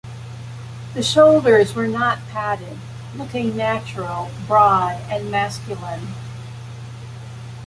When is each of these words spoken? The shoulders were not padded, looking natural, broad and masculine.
The 0.95 1.03
shoulders 1.03 1.75
were 1.75 1.85
not 1.85 2.17
padded, 2.31 2.79
looking 3.15 3.55
natural, 3.55 4.31
broad 4.47 4.99
and 5.11 5.29
masculine. 5.29 6.15